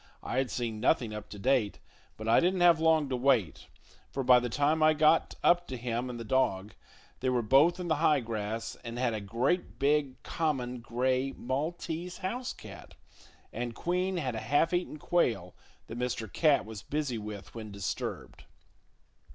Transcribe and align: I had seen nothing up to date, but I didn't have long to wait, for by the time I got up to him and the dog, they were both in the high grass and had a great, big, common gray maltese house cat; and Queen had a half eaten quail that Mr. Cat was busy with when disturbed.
I 0.23 0.39
had 0.39 0.49
seen 0.49 0.79
nothing 0.79 1.13
up 1.13 1.29
to 1.29 1.37
date, 1.37 1.77
but 2.17 2.27
I 2.27 2.39
didn't 2.39 2.61
have 2.61 2.79
long 2.79 3.07
to 3.09 3.15
wait, 3.15 3.67
for 4.09 4.23
by 4.23 4.39
the 4.39 4.49
time 4.49 4.81
I 4.81 4.95
got 4.95 5.35
up 5.43 5.67
to 5.67 5.77
him 5.77 6.09
and 6.09 6.19
the 6.19 6.23
dog, 6.23 6.73
they 7.19 7.29
were 7.29 7.43
both 7.43 7.79
in 7.79 7.87
the 7.87 7.97
high 7.97 8.19
grass 8.21 8.75
and 8.83 8.97
had 8.97 9.13
a 9.13 9.21
great, 9.21 9.77
big, 9.77 10.23
common 10.23 10.79
gray 10.79 11.35
maltese 11.37 12.17
house 12.17 12.51
cat; 12.51 12.95
and 13.53 13.75
Queen 13.75 14.17
had 14.17 14.33
a 14.33 14.39
half 14.39 14.73
eaten 14.73 14.97
quail 14.97 15.53
that 15.85 15.99
Mr. 15.99 16.33
Cat 16.33 16.65
was 16.65 16.81
busy 16.81 17.19
with 17.19 17.53
when 17.53 17.71
disturbed. 17.71 18.45